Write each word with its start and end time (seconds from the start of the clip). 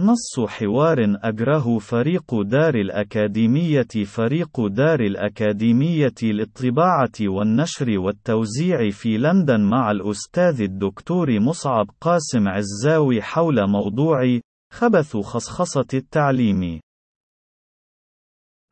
نص 0.00 0.40
حوار 0.48 0.98
أجره 1.22 1.78
فريق 1.78 2.42
دار 2.42 2.74
الأكاديمية 2.74 4.04
فريق 4.06 4.66
دار 4.66 5.00
الأكاديمية 5.00 6.14
للطباعة 6.22 7.12
والنشر 7.20 7.98
والتوزيع 7.98 8.90
في 8.90 9.18
لندن 9.18 9.60
مع 9.60 9.90
الأستاذ 9.90 10.60
الدكتور 10.60 11.40
مصعب 11.40 11.86
قاسم 12.00 12.48
عزاوي 12.48 13.22
حول 13.22 13.70
موضوع 13.70 14.38
خبث 14.72 15.16
خصخصة 15.16 15.86
التعليم. 15.94 16.80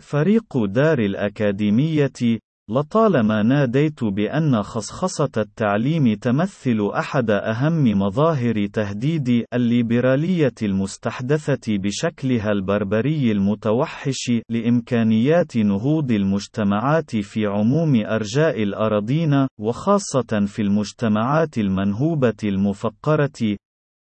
فريق 0.03 0.65
دار 0.65 0.99
الأكاديمية 0.99 2.39
لطالما 2.71 3.43
ناديت 3.43 4.05
بأن 4.05 4.62
خصخصة 4.62 5.30
التعليم 5.37 6.14
تمثل 6.14 6.91
أحد 6.95 7.30
أهم 7.30 7.98
مظاهر 7.98 8.66
تهديد 8.66 9.45
الليبرالية 9.55 10.55
المستحدثة 10.62 11.79
بشكلها 11.79 12.52
البربري 12.52 13.33
المتوحش 13.33 14.33
لإمكانيات 14.51 15.57
نهوض 15.57 16.12
المجتمعات 16.12 17.16
في 17.16 17.46
عموم 17.46 18.07
أرجاء 18.07 18.62
الأراضين، 18.62 19.46
وخاصة 19.60 20.46
في 20.46 20.62
المجتمعات 20.62 21.59
المنهوبة 21.59 22.37
المفقرة. 22.45 23.57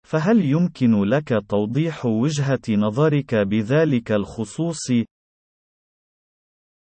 فهل 0.06 0.44
يمكن 0.44 1.04
لك 1.04 1.38
توضيح 1.48 2.06
وجهة 2.06 2.60
نظرك 2.70 3.34
بذلك 3.34 4.12
الخصوص؟ 4.12 4.92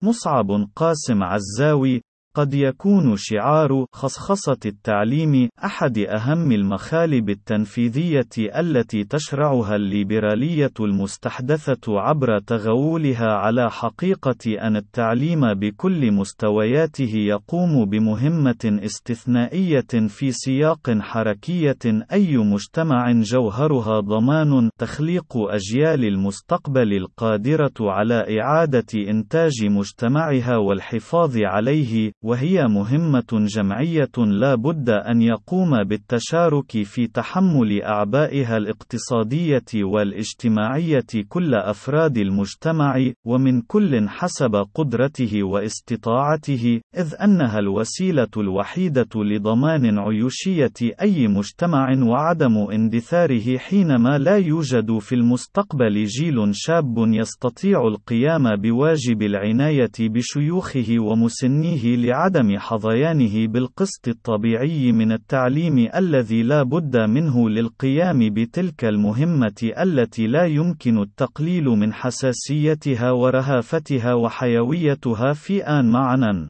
مصعب 0.04 0.48
قاسم 0.76 1.24
عزاوي 1.24 2.02
قد 2.38 2.54
يكون 2.54 3.16
شعار 3.16 3.86
خصخصة 3.94 4.58
التعليم 4.66 5.50
أحد 5.64 5.98
أهم 5.98 6.52
المخالب 6.52 7.30
التنفيذية 7.30 8.30
التي 8.38 9.04
تشرعها 9.04 9.76
الليبرالية 9.76 10.74
المستحدثة 10.80 12.00
عبر 12.00 12.40
تغولها 12.40 13.28
على 13.28 13.72
حقيقة 13.72 14.68
أن 14.68 14.76
التعليم 14.76 15.54
بكل 15.54 16.12
مستوياته 16.12 17.12
يقوم 17.16 17.86
بمهمة 17.86 18.80
استثنائية 18.84 20.08
في 20.08 20.32
سياق 20.32 20.98
حركية 21.00 22.06
أي 22.12 22.38
مجتمع 22.38 23.12
جوهرها 23.12 24.00
ضمان 24.00 24.70
تخليق 24.80 25.38
أجيال 25.38 26.06
المستقبل 26.06 26.94
القادرة 26.94 27.74
على 27.82 28.42
إعادة 28.42 29.10
إنتاج 29.10 29.66
مجتمعها 29.66 30.58
والحفاظ 30.58 31.38
عليه 31.38 32.12
وهي 32.28 32.68
مهمة 32.68 33.48
جمعية 33.56 34.12
لا 34.18 34.56
بد 34.56 34.90
أن 34.90 35.22
يقوم 35.22 35.84
بالتشارك 35.84 36.84
في 36.84 37.08
تحمل 37.08 37.82
أعبائها 37.82 38.58
الاقتصادية 38.58 39.84
والاجتماعية 39.84 41.06
كل 41.30 41.56
أفراد 41.56 42.18
المجتمع، 42.18 43.12
ومن 43.26 43.62
كل 43.62 44.10
حسب 44.10 44.56
قدرته 44.76 45.44
واستطاعته، 45.44 46.82
إذ 46.98 47.14
أنها 47.24 47.60
الوسيلة 47.60 48.28
الوحيدة 48.38 49.10
لضمان 49.16 50.00
عيوشية 50.00 50.78
أي 51.02 51.28
مجتمع 51.28 51.88
وعدم 52.04 52.58
اندثاره 52.58 53.58
حينما 53.58 54.18
لا 54.18 54.38
يوجد 54.38 54.98
في 54.98 55.16
المستقبل 55.16 56.04
جيل 56.04 56.50
شاب 56.52 56.96
يستطيع 56.98 57.88
القيام 57.88 58.56
بواجب 58.56 59.22
العناية 59.22 59.92
بشيوخه 60.00 60.96
ومسنيه 61.00 61.96
لعدم 62.18 62.58
حظيانه 62.60 63.48
بالقسط 63.48 64.08
الطبيعي 64.08 64.92
من 64.92 65.12
التعليم 65.12 65.90
الذي 65.96 66.44
لا 66.44 66.64
بد 66.64 66.98
منه 66.98 67.50
للقيام 67.50 68.20
بتلك 68.34 68.86
المهمة 68.86 69.72
التي 69.78 70.28
لا 70.28 70.46
يمكن 70.46 71.02
التقليل 71.02 71.66
من 71.66 71.94
حساسيتها 71.94 73.12
ورهافتها 73.12 74.14
وحيويتها 74.14 75.34
في 75.34 75.64
آن 75.64 75.92
معنى. 75.92 76.48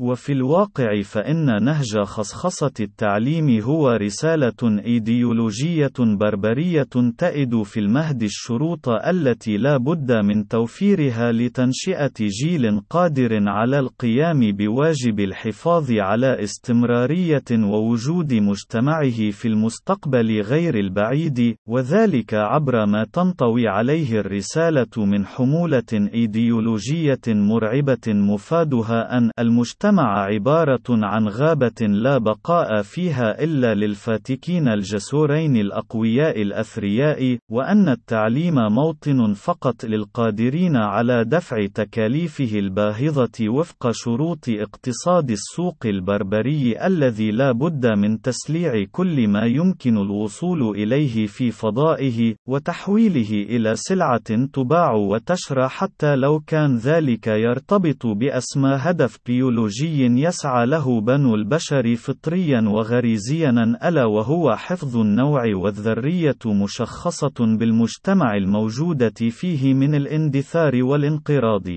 وفي 0.00 0.32
الواقع 0.32 1.02
فإن 1.02 1.64
نهج 1.64 1.98
خصخصة 1.98 2.72
التعليم 2.80 3.60
هو 3.60 3.90
رسالة 3.90 4.80
إيديولوجية 4.84 5.92
بربرية 5.98 6.86
تئد 7.18 7.62
في 7.62 7.80
المهد 7.80 8.22
الشروط 8.22 8.88
التي 8.88 9.56
لا 9.56 9.76
بد 9.76 10.12
من 10.12 10.48
توفيرها 10.48 11.32
لتنشئة 11.32 12.12
جيل 12.20 12.80
قادر 12.90 13.48
على 13.48 13.78
القيام 13.78 14.52
بواجب 14.52 15.20
الحفاظ 15.20 15.92
على 15.92 16.42
استمرارية 16.42 17.44
ووجود 17.52 18.34
مجتمعه 18.34 19.30
في 19.30 19.48
المستقبل 19.48 20.40
غير 20.40 20.78
البعيد، 20.78 21.56
وذلك 21.68 22.34
عبر 22.34 22.86
ما 22.86 23.04
تنطوي 23.12 23.68
عليه 23.68 24.20
الرسالة 24.20 24.86
من 24.96 25.26
حمولة 25.26 26.08
إيديولوجية 26.14 27.20
مرعبة 27.28 28.06
مفادها 28.08 29.18
أن 29.18 29.30
المجتمع 29.38 29.85
المجتمع 29.86 30.24
عبارة 30.24 30.82
عن 30.88 31.28
غابة 31.28 31.80
لا 31.80 32.18
بقاء 32.18 32.82
فيها 32.82 33.44
إلا 33.44 33.74
للفاتكين 33.74 34.68
الجسورين 34.68 35.56
الأقوياء 35.56 36.42
الأثرياء، 36.42 37.38
وأن 37.50 37.88
التعليم 37.88 38.54
موطن 38.54 39.32
فقط 39.32 39.84
للقادرين 39.84 40.76
على 40.76 41.24
دفع 41.24 41.66
تكاليفه 41.74 42.58
الباهظة 42.58 43.48
وفق 43.48 43.90
شروط 43.90 44.48
اقتصاد 44.48 45.30
السوق 45.30 45.76
البربري 45.84 46.86
الذي 46.86 47.30
لا 47.30 47.52
بد 47.52 47.86
من 47.86 48.20
تسليع 48.20 48.84
كل 48.92 49.28
ما 49.28 49.44
يمكن 49.44 49.96
الوصول 49.96 50.76
إليه 50.76 51.26
في 51.26 51.50
فضائه، 51.50 52.34
وتحويله 52.48 53.30
إلى 53.56 53.76
سلعة 53.76 54.46
تباع 54.52 54.92
وتشرى 54.92 55.68
حتى 55.68 56.16
لو 56.16 56.40
كان 56.40 56.76
ذلك 56.76 57.26
يرتبط 57.26 58.06
بأسمى 58.06 58.70
هدف 58.80 59.18
بيولوجي 59.26 59.75
بيولوجي 59.82 60.22
يسعى 60.22 60.66
له 60.66 61.00
بنو 61.00 61.34
البشر 61.34 61.96
فطريا 61.96 62.60
وغريزيا 62.60 63.50
ألا 63.84 64.04
وهو 64.04 64.56
حفظ 64.56 64.96
النوع 64.96 65.42
والذرية 65.54 66.38
مشخصة 66.46 67.56
بالمجتمع 67.58 68.36
الموجودة 68.36 69.14
فيه 69.30 69.74
من 69.74 69.94
الإندثار 69.94 70.82
والانقراض. 70.82 71.68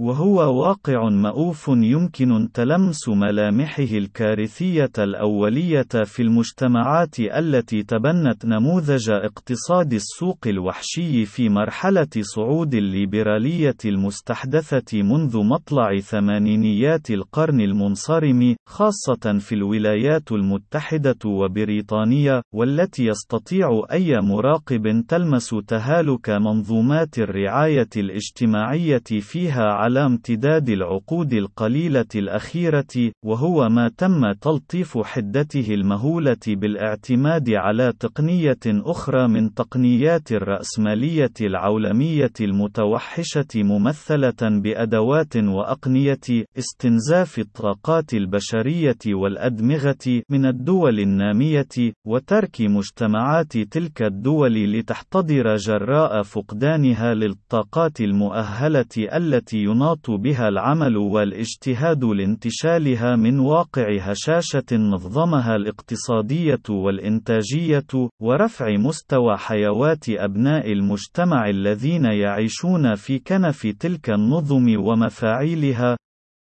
وهو 0.00 0.60
واقع 0.62 1.08
مأوف 1.08 1.68
يمكن 1.68 2.48
تلمس 2.54 3.08
ملامحه 3.08 3.82
الكارثية 3.82 4.92
الأولية 4.98 6.04
في 6.04 6.22
المجتمعات 6.22 7.20
التي 7.20 7.82
تبنت 7.82 8.46
نموذج 8.46 9.10
اقتصاد 9.10 9.92
السوق 9.92 10.38
الوحشي 10.46 11.24
في 11.24 11.48
مرحلة 11.48 12.08
صعود 12.20 12.74
الليبرالية 12.74 13.76
المستحدثة 13.84 15.02
منذ 15.02 15.38
مطلع 15.38 15.98
ثمانينيات 15.98 17.10
القرن 17.10 17.60
المنصرم، 17.60 18.56
خاصة 18.66 19.38
في 19.38 19.54
الولايات 19.54 20.32
المتحدة 20.32 21.18
وبريطانيا، 21.26 22.42
والتي 22.54 23.06
يستطيع 23.06 23.82
أي 23.92 24.20
مراقب 24.20 25.04
تلمس 25.08 25.54
تهالك 25.66 26.30
منظومات 26.30 27.18
الرعاية 27.18 27.88
الاجتماعية 27.96 29.02
فيها 29.20 29.64
على 29.64 29.89
على 29.90 30.06
امتداد 30.06 30.68
العقود 30.68 31.32
القليلة 31.32 32.06
الأخيرة، 32.14 33.12
وهو 33.24 33.68
ما 33.68 33.88
تم 33.88 34.32
تلطيف 34.32 34.98
حدته 34.98 35.74
المهولة 35.74 36.36
بالاعتماد 36.48 37.50
على 37.50 37.92
تقنية 38.00 38.58
أخرى 38.66 39.28
من 39.28 39.54
تقنيات 39.54 40.32
الرأسمالية 40.32 41.32
العولمية 41.40 42.32
المتوحشة 42.40 43.46
ممثلة 43.56 44.60
بأدوات 44.62 45.36
وأقنية 45.36 46.44
استنزاف 46.58 47.38
الطاقات 47.38 48.14
البشرية 48.14 48.98
والأدمغة 49.06 50.22
من 50.30 50.46
الدول 50.46 51.00
النامية، 51.00 51.92
وترك 52.06 52.60
مجتمعات 52.60 53.58
تلك 53.58 54.02
الدول 54.02 54.72
لتحتضر 54.72 55.56
جراء 55.56 56.22
فقدانها 56.22 57.14
للطاقات 57.14 58.00
المؤهلة 58.00 58.86
التي 59.16 59.64
يناط 59.80 60.10
بها 60.10 60.48
العمل 60.48 60.96
والاجتهاد 60.96 62.04
لانتشالها 62.04 63.16
من 63.16 63.38
واقع 63.38 63.96
هشاشة 64.00 64.76
نظمها 64.76 65.56
الاقتصادية 65.56 66.62
والإنتاجية، 66.70 68.08
ورفع 68.22 68.76
مستوى 68.76 69.36
حيوات 69.36 70.08
أبناء 70.08 70.72
المجتمع 70.72 71.48
الذين 71.48 72.04
يعيشون 72.04 72.94
في 72.94 73.18
كنف 73.18 73.66
تلك 73.80 74.10
النظم 74.10 74.76
ومفاعيلها، 74.78 75.96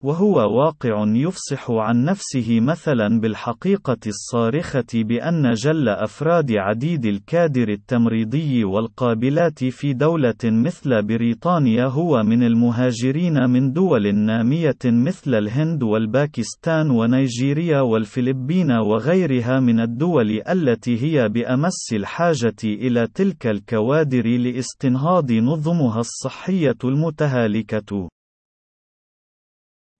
وهو 0.03 0.35
واقع 0.35 1.03
يفصح 1.07 1.71
عن 1.71 2.05
نفسه 2.05 2.59
مثلا 2.59 3.19
بالحقيقة 3.19 3.97
الصارخة 4.07 4.85
بأن 4.93 5.51
جل 5.53 5.89
أفراد 5.89 6.51
عديد 6.51 7.05
الكادر 7.05 7.69
التمريضي 7.69 8.63
والقابلات 8.63 9.63
في 9.63 9.93
دولة 9.93 10.35
مثل 10.43 11.01
بريطانيا 11.01 11.85
هو 11.85 12.23
من 12.23 12.43
المهاجرين 12.43 13.49
من 13.49 13.73
دول 13.73 14.15
نامية 14.15 14.77
مثل 14.85 15.35
الهند 15.35 15.83
والباكستان 15.83 16.91
ونيجيريا 16.91 17.81
والفلبين 17.81 18.71
وغيرها 18.71 19.59
من 19.59 19.79
الدول 19.79 20.41
التي 20.49 21.03
هي 21.03 21.29
بأمس 21.29 21.93
الحاجة 21.93 22.55
إلى 22.63 23.07
تلك 23.07 23.47
الكوادر 23.47 24.27
لاستنهاض 24.27 25.31
نظمها 25.31 25.99
الصحية 25.99 26.77
المتهالكة. 26.83 28.09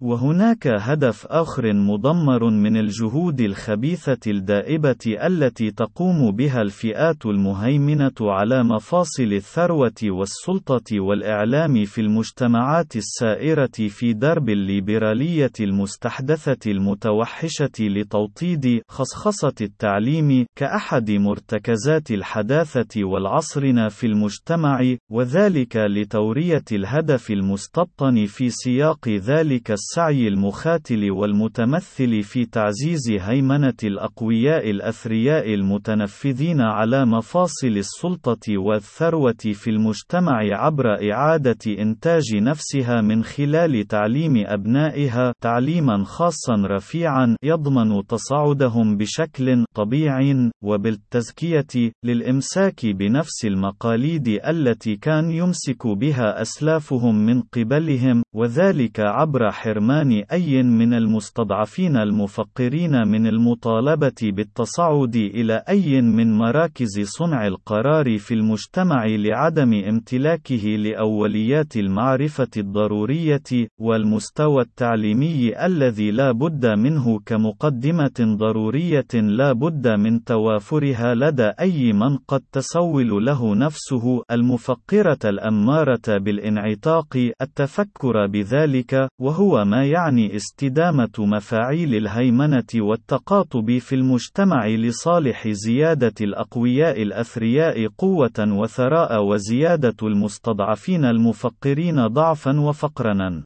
وهناك 0.02 0.68
هدف 0.68 1.26
آخر 1.26 1.74
مدمر 1.74 2.50
من 2.50 2.78
الجهود 2.78 3.42
الخبيثة 3.42 4.20
الدائبة 4.32 5.18
التي 5.28 5.72
تقوم 5.72 6.32
بها 6.32 6.62
الفئات 6.62 7.26
المهيمنة 7.26 8.12
على 8.22 8.64
مفاصل 8.64 9.24
الثروة 9.34 10.02
والسلطة 10.04 11.00
والإعلام 11.00 11.86
في 11.86 12.02
المجتمعات 12.02 12.96
السائرة 12.96 13.72
في 13.90 14.14
درب 14.14 14.50
الليبرالية 14.50 15.52
المستحدثة 15.60 16.72
المتوحشة 16.72 17.72
لتوطيد 17.80 18.82
خصخصة 18.88 19.54
التعليم 19.62 20.46
كأحد 20.58 21.12
مرتكزات 21.12 22.12
الحداثة 22.12 23.04
والعصرنا 23.04 23.90
في 23.90 24.08
المجتمع، 24.08 24.96
وذلك 25.12 25.76
لتورية 25.78 26.66
الهدف 26.72 27.32
المستبطن 27.32 28.26
في 28.26 28.50
سياق 28.50 29.10
ذلك 29.10 29.72
السعي 29.86 30.28
المخاتل 30.28 31.12
والمتمثل 31.12 32.24
في 32.24 32.46
تعزيز 32.46 33.12
هيمنة 33.20 33.74
الأقوياء 33.84 34.70
الأثرياء 34.70 35.54
المتنفذين 35.54 36.62
على 36.62 37.06
مفاصل 37.06 37.68
السلطة 37.68 38.58
والثروة 38.58 39.44
في 39.54 39.70
المجتمع 39.70 40.40
عبر 40.52 41.12
إعادة 41.12 41.58
إنتاج 41.80 42.36
نفسها 42.36 43.02
من 43.02 43.24
خلال 43.24 43.88
تعليم 43.88 44.44
أبنائها 44.48 45.34
تعليما 45.42 46.04
خاصا 46.04 46.56
رفيعا 46.66 47.36
يضمن 47.44 48.08
تصاعدهم 48.08 48.98
بشكل 48.98 49.66
طبيعي 49.76 50.52
وبالتزكية 50.64 51.92
للإمساك 52.04 52.86
بنفس 52.86 53.46
المقاليد 53.46 54.28
التي 54.28 54.96
كان 54.96 55.32
يمسك 55.32 55.88
بها 55.88 56.42
أسلافهم 56.42 57.26
من 57.26 57.42
قبلهم 57.42 58.24
وذلك 58.36 59.00
عبر 59.00 59.52
حرمان 59.52 59.75
حرمان 59.76 60.24
أي 60.32 60.64
من 60.64 60.94
المستضعفين 60.94 61.98
المفقرين 61.98 63.08
من 63.08 63.28
المطالبة 63.28 64.22
بالتصعد 64.24 65.16
إلى 65.16 65.64
أي 65.70 66.02
من 66.02 66.38
مراكز 66.38 67.02
صنع 67.04 67.48
القرار 67.48 68.18
في 68.18 68.34
المجتمع 68.34 69.06
لعدم 69.06 69.74
امتلاكه 69.74 70.66
لأوليات 70.68 71.78
المعرفة 71.78 72.48
الضرورية 72.58 73.68
والمستوى 73.80 74.62
التعليمي 74.62 75.66
الذي 75.66 76.12
لا 76.12 76.32
بد 76.32 76.66
منه 76.66 77.20
كمقدمة 77.26 78.38
ضرورية 78.40 79.14
لا 79.14 79.52
بد 79.54 79.88
من 79.88 80.24
توافرها 80.24 81.16
لدى 81.16 81.52
أي 81.60 81.94
من 81.94 82.18
قد 82.28 82.42
تسول 82.52 83.26
له 83.26 83.56
نفسه. 83.56 84.24
المفقرة 84.32 85.20
الأمارة 85.26 86.18
بالانعتاق 86.18 87.32
التفكر 87.42 88.28
بذلك 88.28 89.08
وهو 89.22 89.65
ما 89.66 89.86
يعني 89.86 90.36
استدامة 90.36 91.10
مفاعيل 91.20 91.96
الهيمنة 91.96 92.64
والتقاطب 92.76 93.78
في 93.78 93.96
المجتمع 93.96 94.68
لصالح 94.68 95.48
زيادة 95.48 96.14
الأقوياء 96.22 97.02
الأثرياء 97.02 97.88
قوة 97.88 98.40
وثراء 98.40 99.24
وزيادة 99.24 99.96
المستضعفين 100.04 101.06
المفقرين 101.06 102.08
ضعفا 102.08 102.60
وفقرنا 102.60 103.44